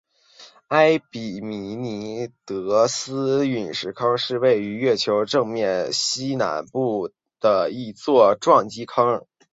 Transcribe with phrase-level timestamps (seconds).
[0.69, 9.23] 埃庇米尼得斯陨石坑是位于月球正面西南部的一座撞击坑。